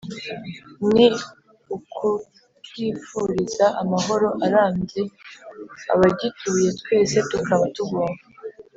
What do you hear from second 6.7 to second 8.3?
twese tukaba tugomba